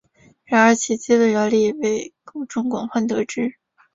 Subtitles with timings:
[0.45, 3.57] 然而其基本原理已被公众广泛得知。